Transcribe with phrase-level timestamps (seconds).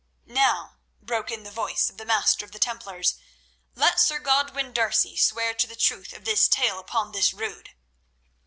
[0.25, 3.19] "Now," broke in the voice of the Master of the Templars,
[3.75, 7.75] "let Sir Godwin D'Arcy swear to the truth of his tale upon this Rood."